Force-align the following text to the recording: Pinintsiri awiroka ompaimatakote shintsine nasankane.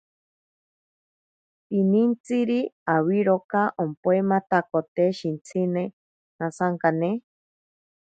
Pinintsiri 1.67 2.59
awiroka 2.95 3.61
ompaimatakote 3.83 5.05
shintsine 5.17 5.83
nasankane. 6.37 7.09